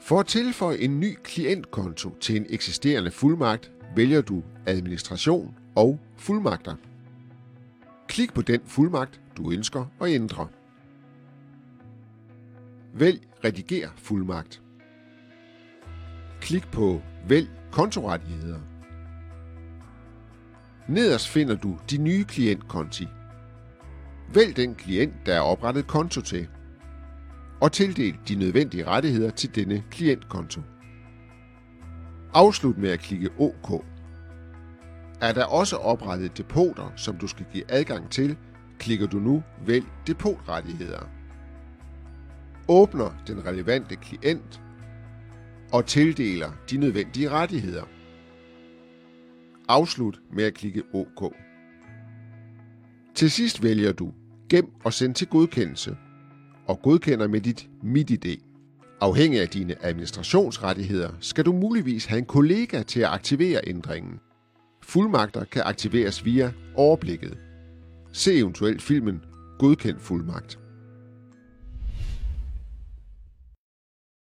[0.00, 6.74] For at tilføje en ny klientkonto til en eksisterende fuldmagt, vælger du Administration og Fuldmagter.
[8.08, 10.48] Klik på den fuldmagt, du ønsker at ændre.
[12.94, 14.62] Vælg Rediger fuldmagt.
[16.40, 18.58] Klik på Vælg kontorettigheder.
[20.88, 23.06] Nederst finder du de nye klientkonti.
[24.34, 26.48] Vælg den klient, der er oprettet konto til,
[27.60, 30.60] og tildel de nødvendige rettigheder til denne klientkonto.
[32.34, 33.84] Afslut med at klikke OK.
[35.20, 38.36] Er der også oprettet depoter, som du skal give adgang til,
[38.78, 41.08] klikker du nu Vælg depotrettigheder.
[42.68, 44.60] Åbner den relevante klient
[45.72, 47.84] og tildeler de nødvendige rettigheder.
[49.68, 51.34] Afslut med at klikke OK.
[53.14, 54.12] Til sidst vælger du
[54.48, 55.96] Gem og send til godkendelse
[56.68, 58.36] og godkender med dit MitID.
[59.00, 64.20] Afhængig af dine administrationsrettigheder skal du muligvis have en kollega til at aktivere ændringen.
[64.82, 67.38] Fuldmagter kan aktiveres via overblikket.
[68.12, 69.20] Se eventuelt filmen
[69.58, 70.58] Godkendt fuldmagt.